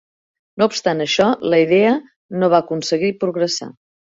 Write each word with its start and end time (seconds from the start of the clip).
No 0.61 0.67
obstant 0.69 1.03
això, 1.05 1.27
la 1.55 1.59
idea 1.65 1.91
no 2.41 2.51
va 2.55 2.63
aconseguir 2.67 3.13
progressar. 3.27 3.71